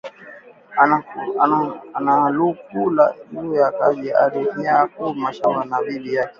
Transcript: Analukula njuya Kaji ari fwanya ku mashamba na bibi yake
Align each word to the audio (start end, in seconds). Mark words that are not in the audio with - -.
Analukula 2.23 3.05
njuya 3.33 3.67
Kaji 3.77 4.09
ari 4.23 4.39
fwanya 4.49 4.75
ku 4.93 5.03
mashamba 5.21 5.61
na 5.69 5.77
bibi 5.85 6.09
yake 6.15 6.29